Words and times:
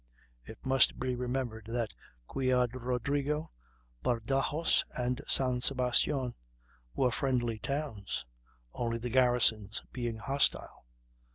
It 0.43 0.57
must 0.65 0.99
be 0.99 1.13
remembered 1.15 1.67
that 1.67 1.93
Ciudad 2.27 2.71
Rodrigo, 2.73 3.51
Badajos, 4.01 4.83
and 4.97 5.21
San 5.27 5.61
Sebastian 5.61 6.33
were 6.95 7.11
friendly 7.11 7.59
towns, 7.59 8.25
only 8.73 8.97
the 8.97 9.11
garrisons 9.11 9.83
being 9.93 10.15
hostile. 10.17 10.85